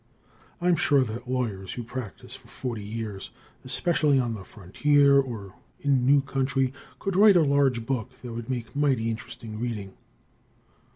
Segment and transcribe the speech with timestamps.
[0.59, 3.29] I'm sure that lawyers who practice for forty years,
[3.63, 8.33] especially on the frontier or in a new country, could write a large book that
[8.33, 9.93] would make mighty interesting reading.